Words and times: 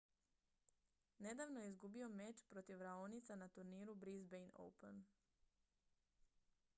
nedavno 1.25 1.59
je 1.63 1.67
izgubio 1.73 2.07
meč 2.21 2.41
protiv 2.53 2.81
raonica 2.87 3.35
na 3.41 3.49
turniru 3.59 3.95
brisbane 4.05 4.49
open 4.67 5.05